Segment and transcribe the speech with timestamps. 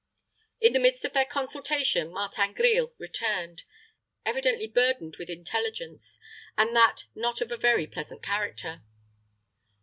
[0.59, 3.61] In the midst of their consultation Martin Grille returned,
[4.25, 6.19] evidently burdened with intelligence,
[6.57, 8.81] and that not of a very pleasant character.